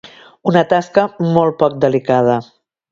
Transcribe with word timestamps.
Una 0.51 0.63
tasca 0.71 1.03
molt 1.37 1.61
poc 1.63 1.79
delicada. 1.87 2.43